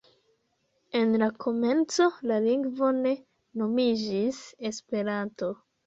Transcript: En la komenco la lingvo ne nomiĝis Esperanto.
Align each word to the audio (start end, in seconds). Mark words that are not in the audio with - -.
En 0.99 1.13
la 1.23 1.27
komenco 1.43 2.09
la 2.33 2.41
lingvo 2.47 2.91
ne 3.05 3.15
nomiĝis 3.63 4.45
Esperanto. 4.75 5.57